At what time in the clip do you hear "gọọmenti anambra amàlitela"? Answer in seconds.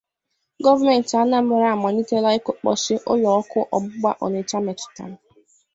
0.63-2.29